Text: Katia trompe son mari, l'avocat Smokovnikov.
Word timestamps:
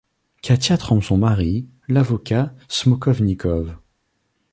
Katia 0.41 0.79
trompe 0.79 1.03
son 1.03 1.17
mari, 1.19 1.67
l'avocat 1.87 2.55
Smokovnikov. 2.67 3.75